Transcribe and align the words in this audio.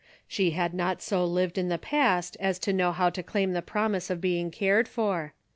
She 0.27 0.49
had 0.49 0.73
not 0.73 0.99
so 0.99 1.23
lived 1.23 1.59
in 1.59 1.69
the 1.69 1.77
past 1.77 2.35
as 2.39 2.57
to 2.57 2.73
know 2.73 2.91
hoAV 2.91 3.13
to 3.13 3.21
claim 3.21 3.53
the 3.53 3.61
prom 3.61 3.93
ise 3.93 4.09
of 4.09 4.19
being 4.19 4.49
cared 4.49 4.87
for. 4.87 5.35